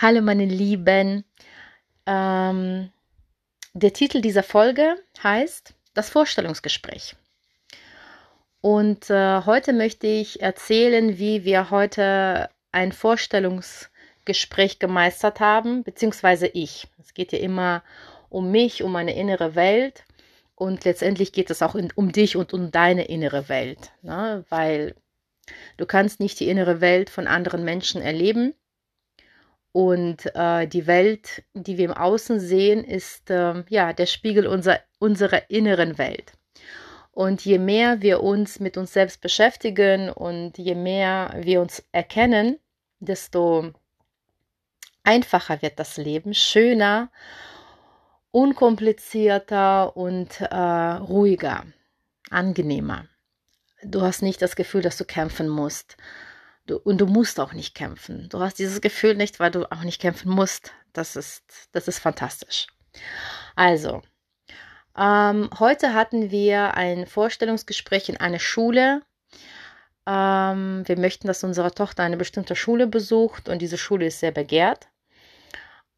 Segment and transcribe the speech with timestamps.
[0.00, 1.24] Hallo meine Lieben.
[2.06, 2.92] Ähm,
[3.72, 7.16] der Titel dieser Folge heißt Das Vorstellungsgespräch.
[8.60, 16.86] Und äh, heute möchte ich erzählen, wie wir heute ein Vorstellungsgespräch gemeistert haben, beziehungsweise ich.
[17.00, 17.82] Es geht ja immer
[18.28, 20.04] um mich, um meine innere Welt.
[20.54, 23.90] Und letztendlich geht es auch in, um dich und um deine innere Welt.
[24.02, 24.44] Ne?
[24.48, 24.94] Weil
[25.76, 28.54] du kannst nicht die innere Welt von anderen Menschen erleben
[29.78, 34.80] und äh, die Welt, die wir im Außen sehen, ist äh, ja der Spiegel unser,
[34.98, 36.32] unserer inneren Welt.
[37.12, 42.58] Und je mehr wir uns mit uns selbst beschäftigen und je mehr wir uns erkennen,
[42.98, 43.70] desto
[45.04, 47.12] einfacher wird das Leben, schöner,
[48.32, 51.64] unkomplizierter und äh, ruhiger,
[52.30, 53.06] angenehmer.
[53.84, 55.96] Du hast nicht das Gefühl, dass du kämpfen musst
[56.68, 58.28] Du, und du musst auch nicht kämpfen.
[58.28, 60.72] Du hast dieses Gefühl nicht, weil du auch nicht kämpfen musst.
[60.92, 62.66] Das ist, das ist fantastisch.
[63.56, 64.02] Also,
[64.96, 69.00] ähm, heute hatten wir ein Vorstellungsgespräch in einer Schule.
[70.06, 74.32] Ähm, wir möchten, dass unsere Tochter eine bestimmte Schule besucht und diese Schule ist sehr
[74.32, 74.88] begehrt.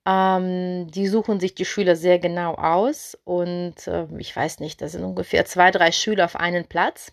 [0.06, 4.92] Ähm, die suchen sich die Schüler sehr genau aus und äh, ich weiß nicht, das
[4.92, 7.12] sind ungefähr zwei, drei Schüler auf einen Platz.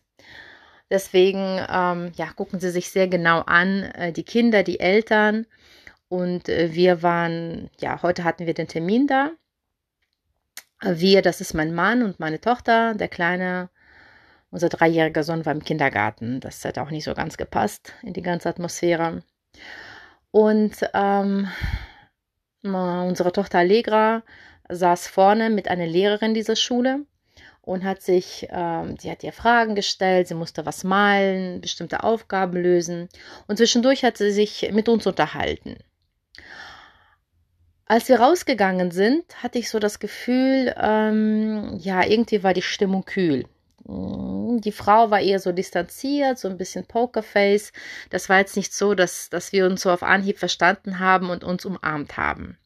[0.89, 5.45] Deswegen ähm, ja, gucken Sie sich sehr genau an, äh, die Kinder, die Eltern.
[6.07, 9.31] Und äh, wir waren, ja, heute hatten wir den Termin da.
[10.81, 13.69] Wir, das ist mein Mann und meine Tochter, der kleine,
[14.51, 16.39] unser dreijähriger Sohn war im Kindergarten.
[16.39, 19.23] Das hat auch nicht so ganz gepasst in die ganze Atmosphäre.
[20.31, 21.49] Und ähm,
[22.63, 24.23] unsere Tochter Allegra
[24.69, 27.05] saß vorne mit einer Lehrerin dieser Schule
[27.67, 32.55] und hat sich, ähm, sie hat ihr Fragen gestellt, sie musste was malen, bestimmte Aufgaben
[32.55, 33.09] lösen
[33.47, 35.75] und zwischendurch hat sie sich mit uns unterhalten.
[37.85, 43.03] Als wir rausgegangen sind, hatte ich so das Gefühl, ähm, ja, irgendwie war die Stimmung
[43.03, 43.45] kühl.
[43.83, 47.73] Mm, die Frau war eher so distanziert, so ein bisschen Pokerface.
[48.09, 51.43] Das war jetzt nicht so, dass, dass wir uns so auf Anhieb verstanden haben und
[51.43, 52.57] uns umarmt haben.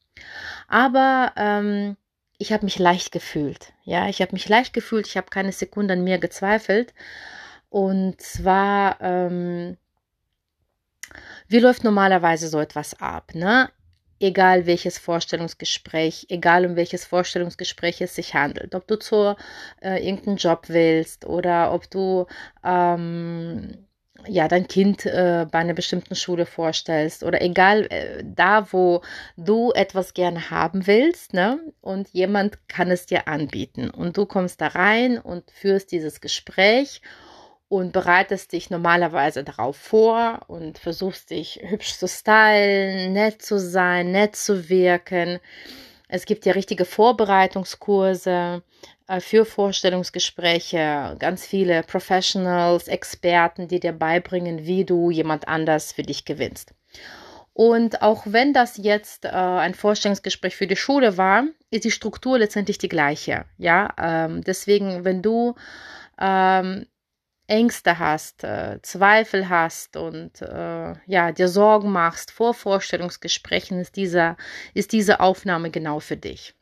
[0.67, 1.97] Aber ähm,
[2.41, 3.72] ich habe mich leicht gefühlt.
[3.84, 5.07] Ja, ich habe mich leicht gefühlt.
[5.07, 6.94] Ich habe keine Sekunde an mir gezweifelt.
[7.69, 9.78] Und zwar, ähm,
[11.47, 13.35] wie läuft normalerweise so etwas ab?
[13.35, 13.69] Ne?
[14.19, 19.35] Egal welches Vorstellungsgespräch, egal um welches Vorstellungsgespräch es sich handelt, ob du zu
[19.81, 22.25] äh, irgendeinen Job willst oder ob du
[22.63, 23.88] ähm,
[24.27, 29.01] ja, dein Kind äh, bei einer bestimmten Schule vorstellst oder egal äh, da, wo
[29.37, 31.59] du etwas gerne haben willst, ne?
[31.81, 37.01] Und jemand kann es dir anbieten und du kommst da rein und führst dieses Gespräch
[37.69, 44.11] und bereitest dich normalerweise darauf vor und versuchst dich hübsch zu stylen, nett zu sein,
[44.11, 45.39] nett zu wirken.
[46.09, 48.63] Es gibt ja richtige Vorbereitungskurse
[49.19, 56.25] für Vorstellungsgespräche, ganz viele Professionals, Experten, die dir beibringen, wie du jemand anders für dich
[56.25, 56.73] gewinnst.
[57.53, 62.39] Und auch wenn das jetzt äh, ein Vorstellungsgespräch für die Schule war, ist die Struktur
[62.39, 63.45] letztendlich die gleiche.
[63.57, 65.55] Ja, ähm, deswegen, wenn du
[66.17, 66.85] ähm,
[67.47, 74.38] Ängste hast, äh, Zweifel hast und äh, ja, dir Sorgen machst vor Vorstellungsgesprächen, ist, dieser,
[74.73, 76.55] ist diese Aufnahme genau für dich.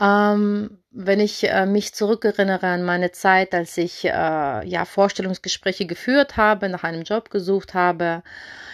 [0.00, 6.36] Ähm, wenn ich äh, mich zurückerinnere an meine Zeit, als ich äh, ja Vorstellungsgespräche geführt
[6.36, 8.22] habe, nach einem Job gesucht habe,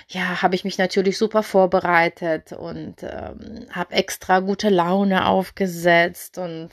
[0.09, 6.71] ja, habe ich mich natürlich super vorbereitet und ähm, habe extra gute Laune aufgesetzt und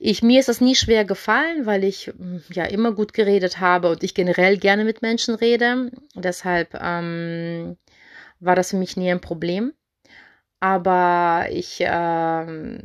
[0.00, 3.90] ich, mir ist das nie schwer gefallen, weil ich hm, ja immer gut geredet habe
[3.90, 5.90] und ich generell gerne mit Menschen rede.
[6.14, 7.76] Deshalb ähm,
[8.40, 9.72] war das für mich nie ein Problem.
[10.60, 12.80] Aber ich, ähm,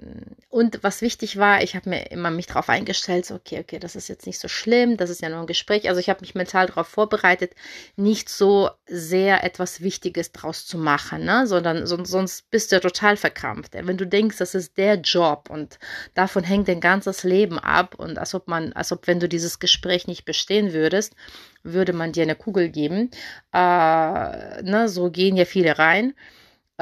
[0.50, 3.96] und was wichtig war, ich habe mir immer mich darauf eingestellt, so, okay, okay, das
[3.96, 5.90] ist jetzt nicht so schlimm, das ist ja nur ein Gespräch.
[5.90, 7.56] Also ich habe mich mental darauf vorbereitet,
[7.96, 11.48] nicht so sehr etwas Wichtiges draus zu machen, ne?
[11.48, 13.74] sondern so, sonst bist du ja total verkrampft.
[13.74, 15.80] Wenn du denkst, das ist der Job und
[16.14, 19.58] davon hängt dein ganzes Leben ab und als ob man, als ob wenn du dieses
[19.58, 21.16] Gespräch nicht bestehen würdest,
[21.64, 23.10] würde man dir eine Kugel geben.
[23.52, 24.86] Äh, ne?
[24.90, 26.14] So gehen ja viele rein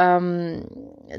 [0.02, 0.68] ähm,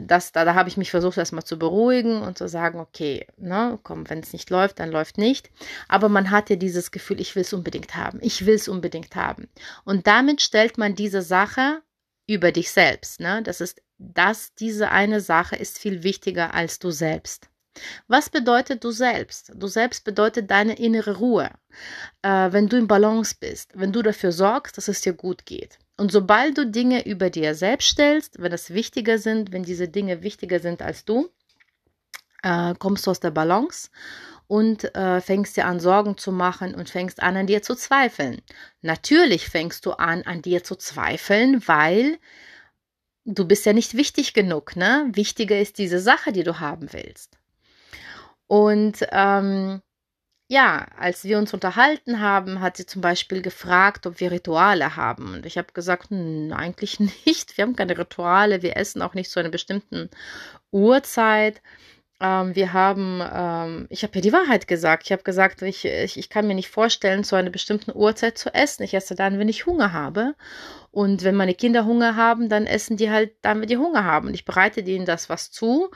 [0.00, 3.78] das, da, da habe ich mich versucht, erstmal zu beruhigen und zu sagen, okay, ne,
[3.82, 5.50] komm, wenn es nicht läuft, dann läuft nicht.
[5.88, 9.14] Aber man hat ja dieses Gefühl, ich will es unbedingt haben, ich will es unbedingt
[9.14, 9.48] haben.
[9.84, 11.82] Und damit stellt man diese Sache
[12.26, 13.20] über dich selbst.
[13.20, 13.42] Ne?
[13.42, 17.48] Das ist, dass diese eine Sache ist viel wichtiger als du selbst.
[18.06, 19.52] Was bedeutet du selbst?
[19.54, 21.50] Du selbst bedeutet deine innere Ruhe.
[22.22, 25.78] Äh, wenn du im Balance bist, wenn du dafür sorgst, dass es dir gut geht.
[26.02, 30.24] Und sobald du Dinge über dir selbst stellst, wenn das wichtiger sind, wenn diese Dinge
[30.24, 31.30] wichtiger sind als du,
[32.42, 33.88] äh, kommst du aus der Balance
[34.48, 38.42] und äh, fängst dir an, Sorgen zu machen und fängst an, an dir zu zweifeln.
[38.80, 42.18] Natürlich fängst du an, an dir zu zweifeln, weil
[43.24, 45.08] du bist ja nicht wichtig genug, ne?
[45.12, 47.38] Wichtiger ist diese Sache, die du haben willst.
[48.48, 49.82] Und ähm,
[50.52, 55.32] ja, als wir uns unterhalten haben, hat sie zum Beispiel gefragt, ob wir Rituale haben.
[55.32, 57.56] Und ich habe gesagt, hm, eigentlich nicht.
[57.56, 58.60] Wir haben keine Rituale.
[58.60, 60.10] Wir essen auch nicht zu einer bestimmten
[60.70, 61.62] Uhrzeit.
[62.20, 65.04] Ähm, wir haben, ähm, ich habe ja die Wahrheit gesagt.
[65.06, 68.52] Ich habe gesagt, ich, ich, ich kann mir nicht vorstellen, zu einer bestimmten Uhrzeit zu
[68.52, 68.82] essen.
[68.82, 70.34] Ich esse dann, wenn ich Hunger habe.
[70.90, 74.28] Und wenn meine Kinder Hunger haben, dann essen die halt dann, wenn die Hunger haben.
[74.28, 75.90] Und ich bereite denen das was zu.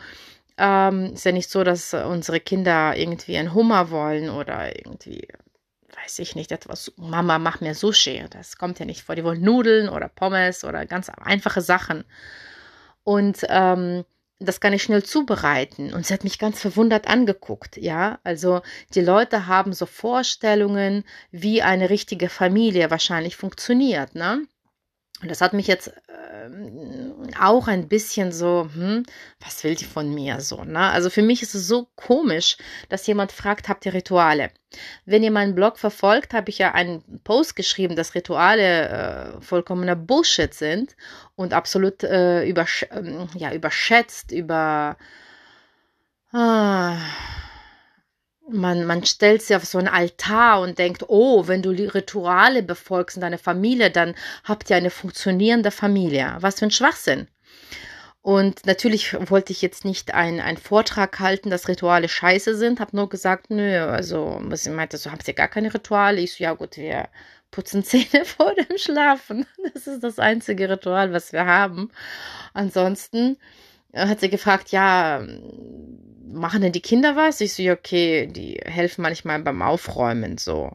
[0.58, 5.29] Ähm, ist ja nicht so, dass unsere Kinder irgendwie einen Hummer wollen oder irgendwie,
[6.03, 8.25] weiß ich nicht, etwas, Mama, mach mir Sushi.
[8.31, 9.14] Das kommt ja nicht vor.
[9.14, 12.05] Die wollen Nudeln oder Pommes oder ganz einfache Sachen.
[13.05, 14.05] Und ähm,
[14.38, 15.93] das kann ich schnell zubereiten.
[15.94, 18.19] Und sie hat mich ganz verwundert angeguckt, ja.
[18.25, 18.62] Also
[18.94, 24.43] die Leute haben so Vorstellungen, wie eine richtige Familie wahrscheinlich funktioniert, ne?
[25.22, 26.50] Und das hat mich jetzt äh,
[27.40, 29.04] auch ein bisschen so, hm,
[29.40, 30.90] was will die von mir so, ne?
[30.90, 32.58] Also für mich ist es so komisch,
[32.90, 34.50] dass jemand fragt, habt ihr Rituale?
[35.06, 39.96] Wenn ihr meinen Blog verfolgt, habe ich ja einen Post geschrieben, dass Rituale äh, vollkommener
[39.96, 40.96] Bullshit sind
[41.34, 44.98] und absolut äh, übersch ähm, ja, überschätzt, über
[46.32, 46.98] ah,
[48.48, 53.16] man, man stellt sich auf so einen Altar und denkt, oh, wenn du Rituale befolgst
[53.16, 54.14] in deiner Familie, dann
[54.44, 56.37] habt ihr eine funktionierende Familie.
[56.40, 57.28] Was für ein Schwachsinn.
[58.22, 63.08] Und natürlich wollte ich jetzt nicht einen Vortrag halten, dass Rituale scheiße sind, habe nur
[63.08, 66.20] gesagt, nö, also, ich meinte, so habt ihr gar keine Rituale?
[66.20, 67.08] Ich so, ja gut, wir
[67.52, 69.46] putzen Zähne vor dem Schlafen.
[69.72, 71.90] Das ist das einzige Ritual, was wir haben.
[72.52, 73.37] Ansonsten
[73.94, 75.25] hat sie gefragt, ja,
[76.37, 77.41] machen denn die Kinder was?
[77.41, 80.73] Ich so, ja, okay, die helfen manchmal beim Aufräumen so.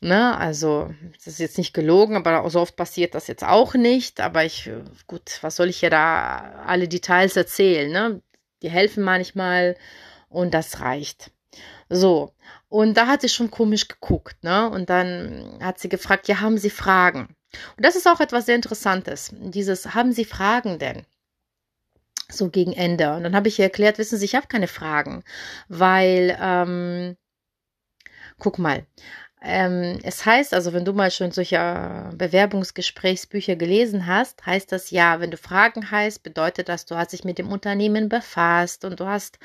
[0.00, 4.20] Ne, also, das ist jetzt nicht gelogen, aber so oft passiert das jetzt auch nicht.
[4.20, 4.70] Aber ich,
[5.06, 8.20] gut, was soll ich ja da alle Details erzählen, ne?
[8.62, 9.76] Die helfen manchmal
[10.28, 11.30] und das reicht.
[11.88, 12.32] So.
[12.68, 14.68] Und da hat sie schon komisch geguckt, ne?
[14.68, 17.34] Und dann hat sie gefragt, ja, haben Sie Fragen?
[17.76, 19.30] Und das ist auch etwas sehr Interessantes.
[19.32, 21.06] Dieses, haben Sie Fragen denn?
[22.30, 23.14] So gegen Ende.
[23.14, 25.22] Und dann habe ich ihr erklärt, wissen Sie, ich habe keine Fragen,
[25.68, 27.16] weil, ähm,
[28.38, 28.86] guck mal,
[29.46, 35.20] ähm, es heißt also, wenn du mal schon solche Bewerbungsgesprächsbücher gelesen hast, heißt das ja,
[35.20, 39.06] wenn du Fragen hast, bedeutet das, du hast dich mit dem Unternehmen befasst und du
[39.06, 39.38] hast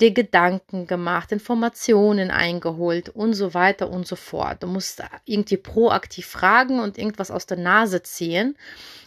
[0.00, 4.62] dir Gedanken gemacht, Informationen eingeholt und so weiter und so fort.
[4.62, 8.56] Du musst irgendwie proaktiv fragen und irgendwas aus der Nase ziehen,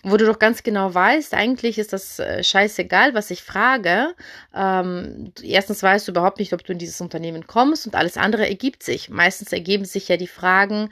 [0.03, 4.13] wo du doch ganz genau weißt, eigentlich ist das äh, scheißegal, was ich frage.
[4.53, 8.47] Ähm, erstens weißt du überhaupt nicht, ob du in dieses Unternehmen kommst und alles andere
[8.47, 9.09] ergibt sich.
[9.09, 10.89] Meistens ergeben sich ja die die Fragen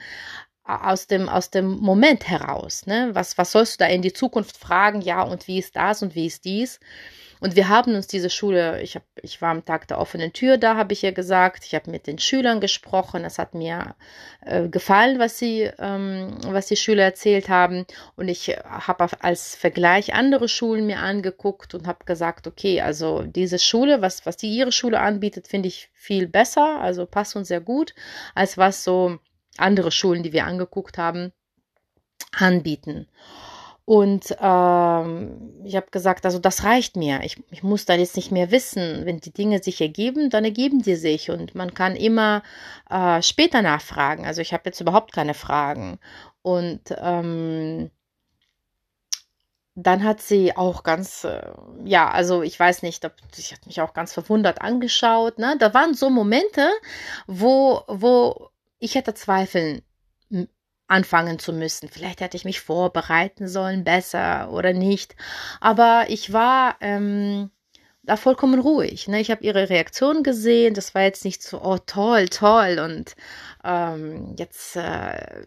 [0.64, 2.86] aus dem, aus dem Moment heraus.
[2.86, 3.10] Ne?
[3.14, 5.02] Was, was sollst du da in die Zukunft fragen?
[5.02, 6.80] Ja, und wie ist das und wie ist dies?
[7.44, 10.58] Und wir haben uns diese Schule, ich, hab, ich war am Tag der offenen Tür
[10.58, 11.66] da, habe ich ja gesagt.
[11.66, 13.26] Ich habe mit den Schülern gesprochen.
[13.26, 13.96] Es hat mir
[14.46, 17.86] äh, gefallen, was, sie, ähm, was die Schüler erzählt haben.
[18.16, 23.60] Und ich habe als Vergleich andere Schulen mir angeguckt und habe gesagt, okay, also diese
[23.60, 26.80] Schule, was, was die ihre Schule anbietet, finde ich viel besser.
[26.80, 27.94] Also passt uns sehr gut,
[28.36, 29.20] als was so
[29.58, 31.34] andere Schulen, die wir angeguckt haben,
[32.32, 33.10] anbieten.
[33.86, 37.22] Und ähm, ich habe gesagt, also das reicht mir.
[37.24, 39.06] Ich, ich muss da jetzt nicht mehr wissen.
[39.06, 41.30] Wenn die Dinge sich ergeben, dann ergeben die sich.
[41.30, 42.44] Und man kann immer
[42.90, 44.26] äh, später nachfragen.
[44.26, 46.00] Also ich habe jetzt überhaupt keine Fragen.
[46.42, 47.92] Und ähm,
[49.76, 51.52] dann hat sie auch ganz, äh,
[51.84, 55.40] ja, also ich weiß nicht, sie hat mich auch ganz verwundert angeschaut.
[55.40, 55.58] Ne?
[55.60, 56.70] Da waren so Momente,
[57.28, 58.50] wo, wo
[58.80, 59.82] ich hätte Zweifeln
[60.88, 61.90] anfangen zu müssen.
[61.90, 65.16] Vielleicht hätte ich mich vorbereiten sollen, besser oder nicht.
[65.60, 67.50] Aber ich war ähm,
[68.04, 69.08] da vollkommen ruhig.
[69.08, 69.22] Ne?
[69.22, 70.74] Ich habe ihre Reaktion gesehen.
[70.74, 72.80] Das war jetzt nicht so, oh toll, toll.
[72.84, 73.16] Und
[73.64, 75.46] ähm, jetzt äh,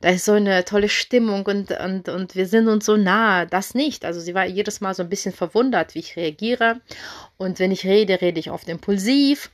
[0.00, 3.44] da ist so eine tolle Stimmung und, und, und wir sind uns so nah.
[3.44, 4.04] Das nicht.
[4.04, 6.80] Also sie war jedes Mal so ein bisschen verwundert, wie ich reagiere.
[7.36, 9.50] Und wenn ich rede, rede ich oft impulsiv.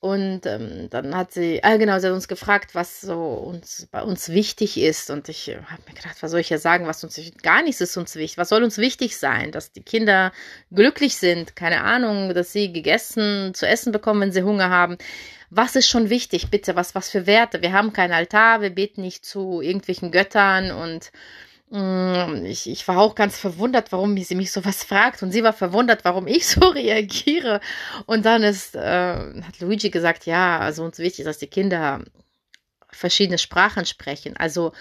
[0.00, 4.02] Und ähm, dann hat sie, äh, genau, sie hat uns gefragt, was so uns bei
[4.02, 5.10] uns wichtig ist.
[5.10, 7.82] Und ich äh, habe mir gedacht, was soll ich ja sagen, was uns gar nichts
[7.82, 8.38] ist uns wichtig.
[8.38, 9.52] Was soll uns wichtig sein?
[9.52, 10.32] Dass die Kinder
[10.72, 14.96] glücklich sind, keine Ahnung, dass sie gegessen, zu essen bekommen, wenn sie Hunger haben.
[15.50, 16.76] Was ist schon wichtig, bitte?
[16.76, 17.60] Was, was für Werte?
[17.60, 21.12] Wir haben keinen Altar, wir beten nicht zu irgendwelchen Göttern und
[21.72, 25.22] ich, ich war auch ganz verwundert, warum sie mich sowas fragt.
[25.22, 27.60] Und sie war verwundert, warum ich so reagiere.
[28.06, 28.80] Und dann ist, äh,
[29.42, 32.02] hat Luigi gesagt, ja, also uns wichtig, dass die Kinder
[32.90, 34.36] verschiedene Sprachen sprechen.
[34.36, 34.72] Also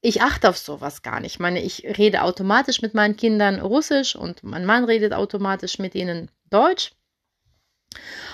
[0.00, 1.34] ich achte auf sowas gar nicht.
[1.34, 5.94] Ich meine, ich rede automatisch mit meinen Kindern Russisch und mein Mann redet automatisch mit
[5.94, 6.92] ihnen Deutsch.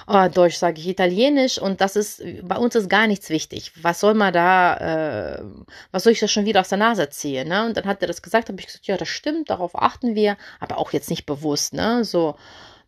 [0.06, 3.72] Oh, Deutsch sage ich Italienisch und das ist bei uns ist gar nichts wichtig.
[3.82, 5.44] Was soll man da, äh,
[5.92, 7.48] was soll ich da schon wieder aus der Nase ziehen?
[7.48, 7.64] Ne?
[7.66, 10.36] Und dann hat er das gesagt, habe ich gesagt, ja, das stimmt, darauf achten wir,
[10.60, 12.04] aber auch jetzt nicht bewusst, ne?
[12.04, 12.36] So,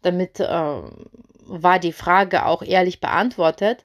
[0.02, 0.46] damit äh,
[1.46, 3.84] war die Frage auch ehrlich beantwortet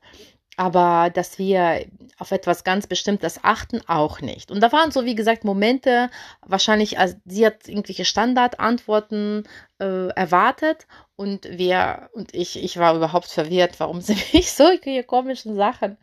[0.61, 1.85] aber dass wir
[2.19, 4.51] auf etwas ganz Bestimmtes achten, auch nicht.
[4.51, 6.11] Und da waren so, wie gesagt, Momente,
[6.45, 9.45] wahrscheinlich, also sie hat irgendwelche Standardantworten
[9.79, 10.85] äh, erwartet
[11.21, 15.97] und wir, und ich, ich war überhaupt verwirrt, warum sie mich solche komischen Sachen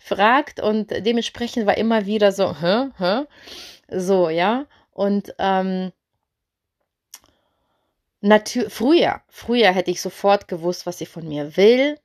[0.00, 0.60] fragt.
[0.60, 3.26] Und dementsprechend war immer wieder so, hä, hä,
[3.88, 5.92] so, ja, und, ähm,
[8.68, 11.96] früher, früher hätte ich sofort gewusst, was sie von mir will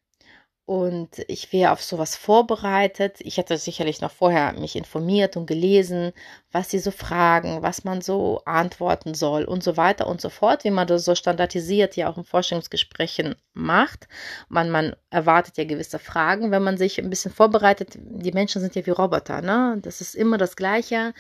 [0.65, 3.17] und ich wäre auf sowas vorbereitet.
[3.19, 6.13] Ich hätte sicherlich noch vorher mich informiert und gelesen,
[6.51, 10.63] was sie so fragen, was man so antworten soll und so weiter und so fort,
[10.63, 14.07] wie man das so standardisiert ja auch in Forschungsgesprächen macht.
[14.49, 17.97] Man, man erwartet ja gewisse Fragen, wenn man sich ein bisschen vorbereitet.
[17.99, 19.77] Die Menschen sind ja wie Roboter, ne?
[19.81, 21.13] Das ist immer das Gleiche.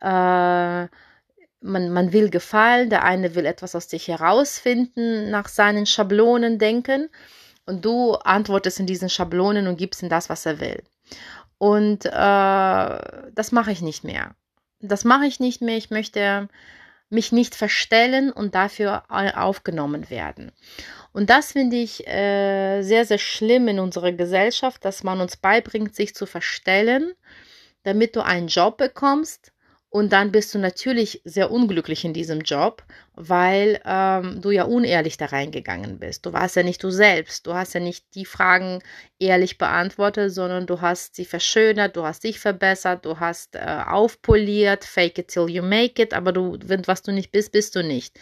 [0.00, 0.86] Äh,
[1.60, 7.10] man, man will gefallen, der eine will etwas aus sich herausfinden, nach seinen Schablonen denken
[7.66, 10.82] und du antwortest in diesen Schablonen und gibst ihm das, was er will.
[11.58, 14.34] Und äh, das mache ich nicht mehr.
[14.80, 15.76] Das mache ich nicht mehr.
[15.76, 16.48] Ich möchte
[17.10, 20.52] mich nicht verstellen und dafür aufgenommen werden.
[21.12, 25.94] Und das finde ich äh, sehr, sehr schlimm in unserer Gesellschaft, dass man uns beibringt,
[25.94, 27.12] sich zu verstellen,
[27.84, 29.52] damit du einen Job bekommst,
[29.94, 32.82] und dann bist du natürlich sehr unglücklich in diesem Job,
[33.14, 36.26] weil ähm, du ja unehrlich da reingegangen bist.
[36.26, 37.46] Du warst ja nicht du selbst.
[37.46, 38.80] Du hast ja nicht die Fragen
[39.20, 44.84] ehrlich beantwortet, sondern du hast sie verschönert, du hast dich verbessert, du hast äh, aufpoliert,
[44.84, 48.18] fake it till you make it, aber du, was du nicht bist, bist du nicht.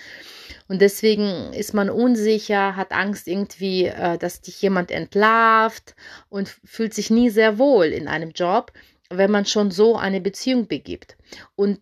[0.69, 5.95] Und deswegen ist man unsicher, hat Angst irgendwie, äh, dass dich jemand entlarvt
[6.29, 8.73] und fühlt sich nie sehr wohl in einem Job
[9.17, 11.17] wenn man schon so eine Beziehung begibt.
[11.55, 11.81] Und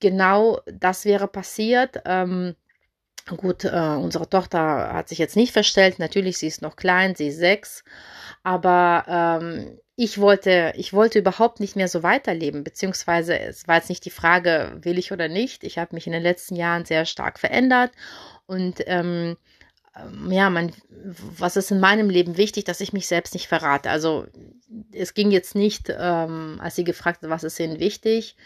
[0.00, 2.02] genau das wäre passiert.
[2.04, 2.56] Ähm,
[3.36, 5.98] gut, äh, unsere Tochter hat sich jetzt nicht verstellt.
[5.98, 7.84] Natürlich, sie ist noch klein, sie ist sechs.
[8.42, 13.90] Aber ähm, ich wollte, ich wollte überhaupt nicht mehr so weiterleben, beziehungsweise es war jetzt
[13.90, 15.62] nicht die Frage, will ich oder nicht.
[15.62, 17.92] Ich habe mich in den letzten Jahren sehr stark verändert
[18.46, 19.36] und ähm,
[20.28, 20.72] ja, man,
[21.38, 23.90] was ist in meinem Leben wichtig, dass ich mich selbst nicht verrate.
[23.90, 24.26] Also
[24.92, 28.36] es ging jetzt nicht, ähm, als sie gefragt hat, was ist Ihnen wichtig,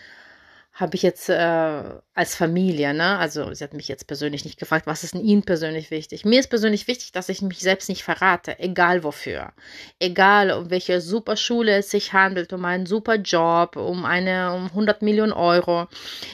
[0.74, 1.82] habe ich jetzt äh,
[2.14, 3.16] als Familie, ne?
[3.18, 6.24] Also sie hat mich jetzt persönlich nicht gefragt, was ist denn Ihnen persönlich wichtig?
[6.24, 9.52] Mir ist persönlich wichtig, dass ich mich selbst nicht verrate, egal wofür.
[10.00, 14.66] Egal, um welche super Schule es sich handelt, um einen super Job, um eine um
[14.66, 15.86] 100 Millionen Euro.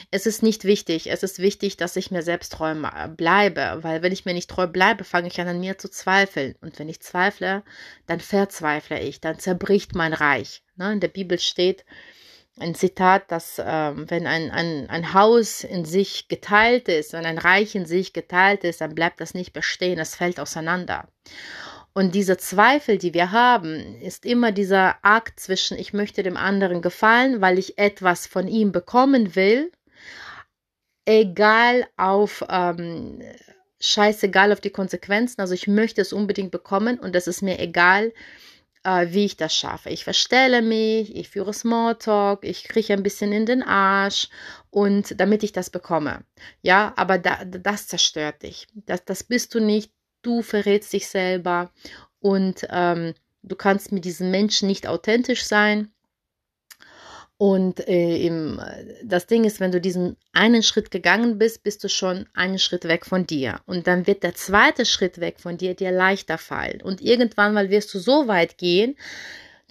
[0.09, 1.11] Es ist nicht wichtig.
[1.11, 2.73] Es ist wichtig, dass ich mir selbst treu
[3.15, 6.55] bleibe, weil wenn ich mir nicht treu bleibe, fange ich an, an mir zu zweifeln.
[6.61, 7.61] Und wenn ich zweifle,
[8.07, 10.63] dann verzweifle ich, dann zerbricht mein Reich.
[10.77, 10.93] Ne?
[10.93, 11.85] In der Bibel steht,
[12.61, 13.63] ein Zitat, dass äh,
[13.95, 18.63] wenn ein, ein, ein Haus in sich geteilt ist, wenn ein Reich in sich geteilt
[18.63, 21.07] ist, dann bleibt das nicht bestehen, es fällt auseinander.
[21.93, 26.81] Und diese Zweifel, die wir haben, ist immer dieser Akt zwischen, ich möchte dem anderen
[26.81, 29.71] gefallen, weil ich etwas von ihm bekommen will,
[31.05, 33.21] egal auf, ähm,
[33.81, 38.13] scheißegal auf die Konsequenzen, also ich möchte es unbedingt bekommen und es ist mir egal,
[38.83, 39.89] wie ich das schaffe.
[39.89, 44.29] Ich verstelle mich, ich führe Smalltalk, ich kriege ein bisschen in den Arsch
[44.69, 46.23] und damit ich das bekomme.
[46.61, 48.67] Ja, aber da, das zerstört dich.
[48.73, 49.91] Das, das bist du nicht.
[50.23, 51.71] Du verrätst dich selber
[52.19, 55.91] und ähm, du kannst mit diesen Menschen nicht authentisch sein.
[57.41, 58.61] Und äh, im,
[59.03, 62.83] das Ding ist, wenn du diesen einen Schritt gegangen bist, bist du schon einen Schritt
[62.83, 63.61] weg von dir.
[63.65, 66.83] Und dann wird der zweite Schritt weg von dir dir leichter fallen.
[66.83, 68.95] Und irgendwann mal wirst du so weit gehen,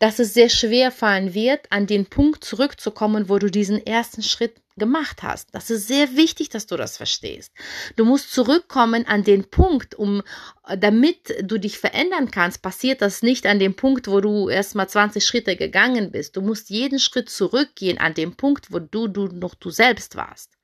[0.01, 4.55] dass es sehr schwer fallen wird, an den Punkt zurückzukommen, wo du diesen ersten Schritt
[4.77, 5.55] gemacht hast.
[5.55, 7.53] Das ist sehr wichtig, dass du das verstehst.
[7.97, 10.23] Du musst zurückkommen an den Punkt, um,
[10.79, 14.89] damit du dich verändern kannst, passiert das nicht an dem Punkt, wo du erst mal
[14.89, 16.35] 20 Schritte gegangen bist.
[16.35, 20.57] Du musst jeden Schritt zurückgehen an den Punkt, wo du, du noch du selbst warst.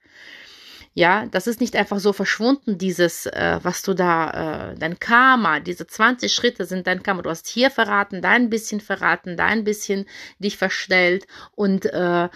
[0.98, 5.60] Ja, das ist nicht einfach so verschwunden, dieses, äh, was du da, äh, dein Karma,
[5.60, 7.20] diese 20 Schritte sind dein Karma.
[7.20, 10.06] Du hast hier verraten, da ein bisschen verraten, da ein bisschen
[10.38, 12.30] dich verstellt und äh,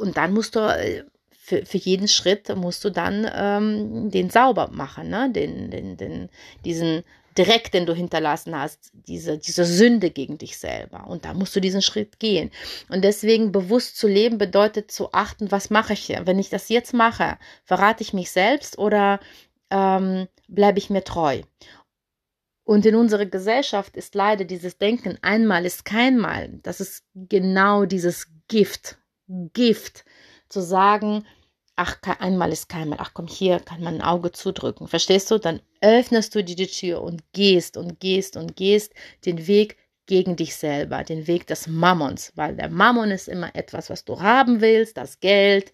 [0.00, 4.68] und dann musst du äh, für, für jeden Schritt musst du dann ähm, den sauber
[4.70, 5.32] machen, ne?
[5.32, 6.28] den, den, den,
[6.66, 7.04] diesen
[7.38, 11.06] Dreck, den du hinterlassen hast, diese, diese Sünde gegen dich selber.
[11.06, 12.50] Und da musst du diesen Schritt gehen.
[12.88, 16.26] Und deswegen bewusst zu leben bedeutet zu achten, was mache ich hier?
[16.26, 19.20] Wenn ich das jetzt mache, verrate ich mich selbst oder
[19.70, 21.42] ähm, bleibe ich mir treu?
[22.64, 26.58] Und in unserer Gesellschaft ist leider dieses Denken, einmal ist kein Mal.
[26.62, 28.98] Das ist genau dieses Gift.
[29.28, 30.04] Gift.
[30.48, 31.24] Zu sagen,
[31.78, 32.98] ach, einmal ist kein Mal.
[33.00, 34.88] Ach komm, hier kann man ein Auge zudrücken.
[34.88, 35.38] Verstehst du?
[35.38, 38.92] Dann öffnest du die Tür und gehst und gehst und gehst
[39.24, 43.90] den Weg gegen dich selber, den Weg des Mammons, weil der Mammon ist immer etwas,
[43.90, 45.72] was du haben willst, das Geld,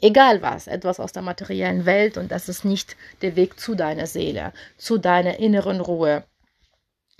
[0.00, 4.06] egal was, etwas aus der materiellen Welt und das ist nicht der Weg zu deiner
[4.06, 6.24] Seele, zu deiner inneren Ruhe,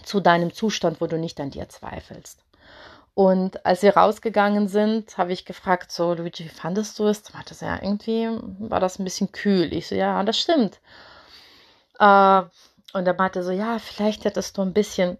[0.05, 2.39] zu deinem Zustand, wo du nicht an dir zweifelst.
[3.14, 7.23] Und als wir rausgegangen sind, habe ich gefragt, so, Luigi, wie fandest du es?
[7.23, 8.28] Da meinte ja, irgendwie
[8.59, 9.73] war das ein bisschen kühl.
[9.73, 10.80] Ich so, ja, das stimmt.
[12.00, 12.42] Äh,
[12.92, 15.18] und er meinte so, ja, vielleicht hättest du ein bisschen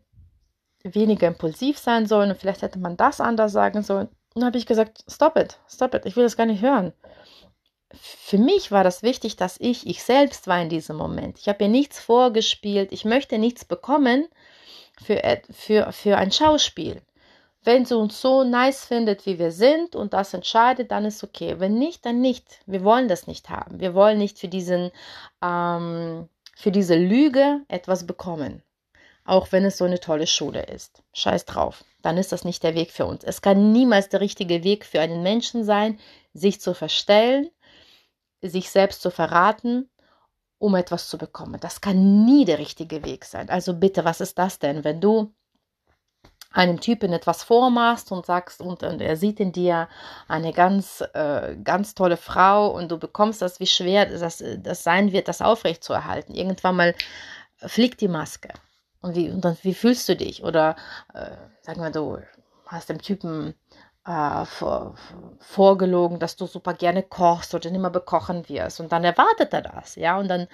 [0.83, 4.09] weniger impulsiv sein sollen und vielleicht hätte man das anders sagen sollen.
[4.35, 6.93] Und dann habe ich gesagt, stop it, stop it, ich will das gar nicht hören
[8.01, 11.39] für mich war das wichtig, dass ich ich selbst war in diesem Moment.
[11.39, 12.93] Ich habe ihr nichts vorgespielt.
[12.93, 14.29] Ich möchte nichts bekommen
[15.03, 15.21] für,
[15.51, 17.01] für, für ein Schauspiel.
[17.65, 21.57] Wenn sie uns so nice findet, wie wir sind und das entscheidet, dann ist okay.
[21.59, 22.61] Wenn nicht, dann nicht.
[22.67, 23.81] Wir wollen das nicht haben.
[23.81, 24.91] Wir wollen nicht für, diesen,
[25.43, 28.63] ähm, für diese Lüge etwas bekommen.
[29.25, 31.03] Auch wenn es so eine tolle Schule ist.
[31.15, 31.85] Scheiß drauf.
[32.03, 33.25] Dann ist das nicht der Weg für uns.
[33.25, 35.99] Es kann niemals der richtige Weg für einen Menschen sein,
[36.35, 37.49] sich zu verstellen
[38.49, 39.91] sich selbst zu verraten,
[40.59, 41.61] um etwas zu bekommen.
[41.61, 43.51] Das kann nie der richtige Weg sein.
[43.51, 45.33] Also bitte, was ist das denn, wenn du
[46.55, 49.89] einem Typen etwas vormachst und sagst, und, und er sieht in dir
[50.29, 55.13] eine ganz, äh, ganz tolle Frau und du bekommst das, wie schwer das, das sein
[55.13, 56.35] wird, das aufrechtzuerhalten.
[56.35, 56.95] Irgendwann mal
[57.59, 58.51] fliegt die Maske.
[59.01, 60.45] Und wie, und dann, wie fühlst du dich?
[60.45, 60.77] Oder
[61.13, 62.19] äh, sagen wir, du
[62.67, 63.55] hast dem Typen
[64.07, 64.95] äh, vor,
[65.41, 68.79] vorgelogen, dass du super gerne kochst oder immer bekochen wirst.
[68.79, 70.19] Und dann erwartet er das, ja.
[70.19, 70.47] Und dann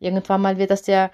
[0.00, 1.10] irgendwann mal wird das ja,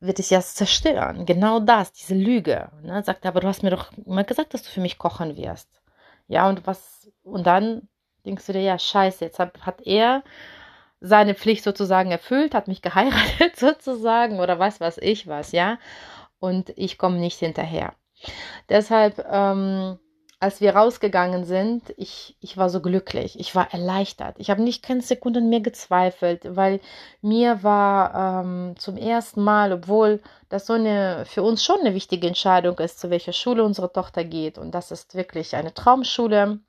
[0.00, 1.26] wird es ja zerstören.
[1.26, 2.70] Genau das, diese Lüge.
[2.82, 3.02] Ne?
[3.02, 5.68] Sagt er, aber du hast mir doch mal gesagt, dass du für mich kochen wirst.
[6.28, 7.88] Ja, und was, und dann
[8.24, 10.22] denkst du dir, ja, scheiße, jetzt hat, hat er
[11.00, 15.78] seine Pflicht sozusagen erfüllt, hat mich geheiratet sozusagen oder was weiß ich was, ja.
[16.38, 17.94] Und ich komme nicht hinterher.
[18.68, 19.98] Deshalb, ähm,
[20.40, 24.36] als wir rausgegangen sind, ich, ich war so glücklich, ich war erleichtert.
[24.38, 26.80] Ich habe nicht keine Sekunde mehr gezweifelt, weil
[27.22, 32.28] mir war ähm, zum ersten Mal, obwohl das so eine für uns schon eine wichtige
[32.28, 34.58] Entscheidung ist, zu welcher Schule unsere Tochter geht.
[34.58, 36.60] Und das ist wirklich eine Traumschule.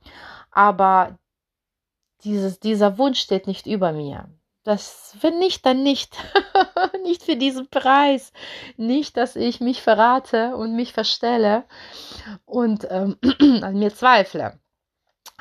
[0.51, 1.19] Aber
[2.23, 4.29] dieses, dieser Wunsch steht nicht über mir.
[4.69, 6.15] Das, wenn nicht, dann nicht.
[7.03, 8.31] nicht für diesen Preis.
[8.77, 11.63] Nicht, dass ich mich verrate und mich verstelle
[12.45, 13.17] und ähm,
[13.63, 14.59] an mir zweifle.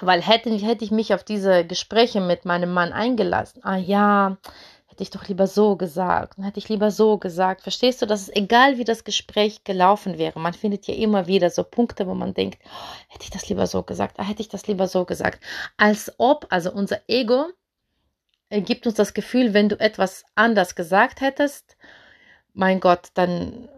[0.00, 4.38] Weil hätte, hätte ich mich auf diese Gespräche mit meinem Mann eingelassen, ah ja,
[4.86, 7.60] hätte ich doch lieber so gesagt, hätte ich lieber so gesagt.
[7.60, 11.50] Verstehst du, dass es egal wie das Gespräch gelaufen wäre, man findet ja immer wieder
[11.50, 12.62] so Punkte, wo man denkt,
[13.08, 15.44] hätte ich das lieber so gesagt, ah, hätte ich das lieber so gesagt.
[15.76, 17.44] Als ob, also unser Ego
[18.50, 21.76] gibt uns das Gefühl, wenn du etwas anders gesagt hättest,
[22.54, 23.68] mein Gott, dann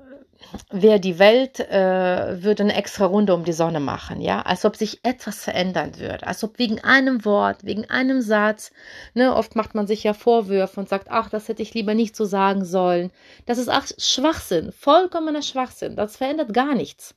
[0.71, 4.77] wäre die Welt, äh, würde eine extra Runde um die Sonne machen, ja, als ob
[4.77, 8.73] sich etwas verändern würde, als ob wegen einem Wort, wegen einem Satz,
[9.15, 12.17] ne, oft macht man sich ja Vorwürfe und sagt, ach, das hätte ich lieber nicht
[12.17, 13.11] so sagen sollen.
[13.47, 17.15] Das ist auch Schwachsinn, vollkommener Schwachsinn, das verändert gar nichts.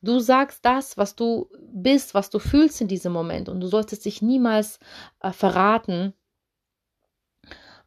[0.00, 4.04] Du sagst das, was du bist, was du fühlst in diesem Moment und du solltest
[4.04, 4.78] dich niemals
[5.20, 6.14] äh, verraten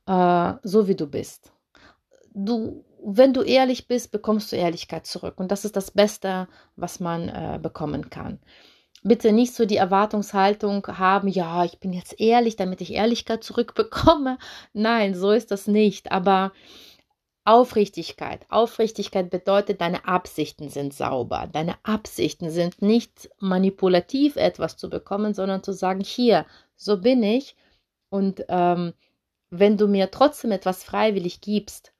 [0.05, 1.51] äh, so wie du bist.
[2.33, 5.39] Du, wenn du ehrlich bist, bekommst du Ehrlichkeit zurück.
[5.39, 8.39] Und das ist das Beste, was man äh, bekommen kann.
[9.03, 14.37] Bitte nicht so die Erwartungshaltung haben, ja, ich bin jetzt ehrlich, damit ich Ehrlichkeit zurückbekomme.
[14.73, 16.11] Nein, so ist das nicht.
[16.11, 16.51] Aber
[17.43, 18.45] Aufrichtigkeit.
[18.49, 21.49] Aufrichtigkeit bedeutet, deine Absichten sind sauber.
[21.51, 27.55] Deine Absichten sind nicht manipulativ etwas zu bekommen, sondern zu sagen, hier, so bin ich
[28.09, 28.93] und ähm,
[29.51, 31.93] wenn du mir trotzdem etwas freiwillig gibst,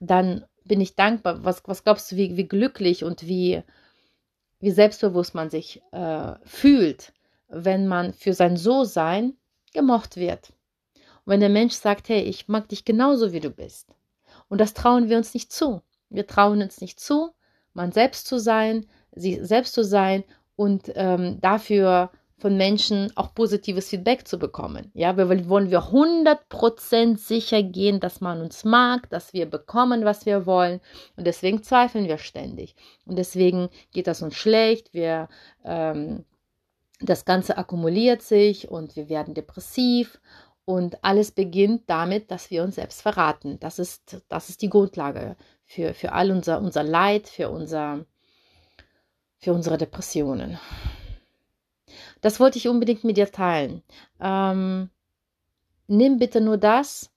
[0.00, 1.44] dann bin ich dankbar.
[1.44, 3.62] Was, was glaubst du, wie, wie glücklich und wie,
[4.60, 7.12] wie selbstbewusst man sich äh, fühlt,
[7.48, 9.36] wenn man für sein So-Sein
[9.72, 10.52] gemocht wird.
[11.24, 13.88] Und wenn der Mensch sagt, hey, ich mag dich genauso, wie du bist.
[14.48, 15.82] Und das trauen wir uns nicht zu.
[16.10, 17.32] Wir trauen uns nicht zu,
[17.72, 20.22] man selbst zu sein, sie selbst zu sein
[20.54, 22.10] und ähm, dafür
[22.44, 24.90] von Menschen auch positives Feedback zu bekommen.
[24.92, 30.26] Ja, wir wollen wir 100% sicher gehen, dass man uns mag, dass wir bekommen, was
[30.26, 30.82] wir wollen.
[31.16, 32.76] Und deswegen zweifeln wir ständig.
[33.06, 34.92] Und deswegen geht das uns schlecht.
[34.92, 35.30] Wir,
[35.64, 36.26] ähm,
[37.00, 40.20] das Ganze akkumuliert sich und wir werden depressiv.
[40.66, 43.58] Und alles beginnt damit, dass wir uns selbst verraten.
[43.58, 48.04] Das ist, das ist die Grundlage für, für all unser, unser Leid, für, unser,
[49.38, 50.58] für unsere Depressionen.
[52.24, 53.82] Das wollte ich unbedingt mit dir teilen.
[54.18, 54.88] Ähm,
[55.88, 57.10] nimm bitte nur das,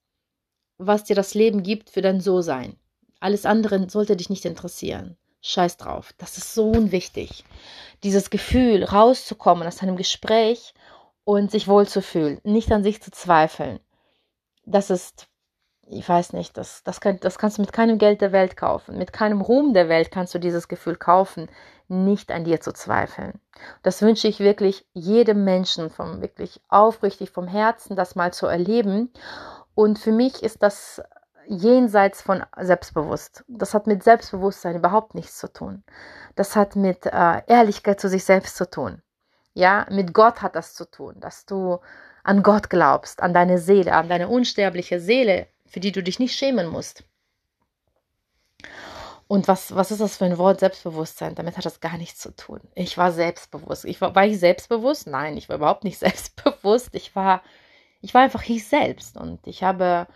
[0.78, 2.78] was dir das Leben gibt, für dein So-Sein.
[3.22, 5.16] Alles andere sollte dich nicht interessieren.
[5.40, 6.12] Scheiß drauf.
[6.18, 7.46] Das ist so unwichtig.
[8.04, 10.74] Dieses Gefühl, rauszukommen aus einem Gespräch
[11.24, 13.80] und sich wohlzufühlen, nicht an sich zu zweifeln.
[14.66, 15.30] Das ist,
[15.88, 18.98] ich weiß nicht, das, das, kann, das kannst du mit keinem Geld der Welt kaufen.
[18.98, 21.48] Mit keinem Ruhm der Welt kannst du dieses Gefühl kaufen
[21.88, 23.40] nicht an dir zu zweifeln.
[23.84, 29.12] Das wünsche ich wirklich jedem Menschen, vom wirklich aufrichtig vom Herzen, das mal zu erleben.
[29.76, 31.02] Und für mich ist das
[31.48, 33.44] jenseits von selbstbewusst.
[33.48, 35.84] Das hat mit Selbstbewusstsein überhaupt nichts zu tun.
[36.36, 39.02] Das hat mit äh, Ehrlichkeit zu sich selbst zu tun.
[39.54, 41.80] Ja, mit Gott hat das zu tun, dass du
[42.24, 46.36] an Gott glaubst, an deine Seele, an deine unsterbliche Seele, für die du dich nicht
[46.36, 47.04] schämen musst.
[49.28, 51.36] Und was, was ist das für ein Wort Selbstbewusstsein?
[51.36, 52.62] Damit hat das gar nichts zu tun.
[52.76, 53.84] Ich war selbstbewusst.
[53.86, 55.08] Ich war, war ich selbstbewusst?
[55.08, 56.96] Nein, ich war überhaupt nicht selbstbewusst.
[56.96, 57.42] Ich war,
[58.02, 59.18] ich war einfach ich selbst.
[59.18, 60.08] Und ich habe,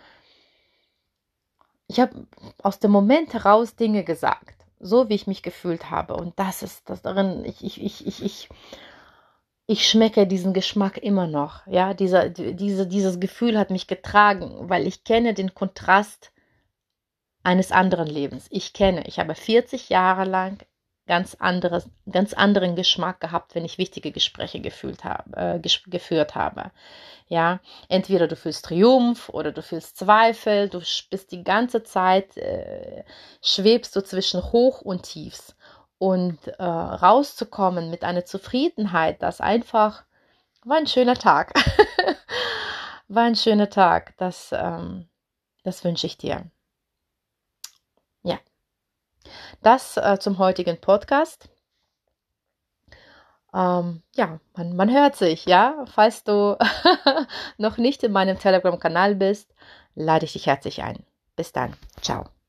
[1.88, 2.26] ich habe
[2.62, 4.64] aus dem Moment heraus Dinge gesagt.
[4.80, 6.14] So wie ich mich gefühlt habe.
[6.14, 8.48] Und das ist das darin, ich, ich, ich, ich, ich,
[9.66, 11.66] ich schmecke diesen Geschmack immer noch.
[11.66, 16.31] Ja, dieser, diese, dieses Gefühl hat mich getragen, weil ich kenne den Kontrast
[17.42, 18.46] eines anderen Lebens.
[18.50, 20.58] Ich kenne, ich habe 40 Jahre lang
[21.06, 26.70] ganz anderes, ganz anderen Geschmack gehabt, wenn ich wichtige Gespräche gefühlt habe, äh, geführt habe.
[27.28, 33.04] Ja, entweder du fühlst Triumph oder du fühlst Zweifel, du bist die ganze Zeit, äh,
[33.42, 35.56] schwebst du zwischen Hoch und Tiefs.
[35.98, 40.02] Und äh, rauszukommen mit einer Zufriedenheit, das einfach
[40.64, 41.52] war ein schöner Tag.
[43.08, 44.14] war ein schöner Tag.
[44.18, 45.08] Das, ähm,
[45.64, 46.50] das wünsche ich dir.
[49.62, 51.48] Das äh, zum heutigen Podcast.
[53.54, 55.84] Ähm, ja, man, man hört sich, ja.
[55.86, 56.56] Falls du
[57.58, 59.54] noch nicht in meinem Telegram-Kanal bist,
[59.94, 61.04] lade ich dich herzlich ein.
[61.36, 61.74] Bis dann.
[62.00, 62.41] Ciao.